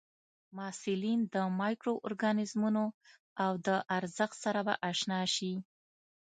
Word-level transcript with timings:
محصلین 0.57 1.19
د 1.33 1.35
مایکرو 1.59 1.93
ارګانیزمونو 2.07 2.85
او 3.43 3.51
د 3.67 3.69
ارزښت 3.97 4.35
سره 4.45 4.59
به 4.67 4.73
اشنا 4.89 5.21
شي. 5.35 5.53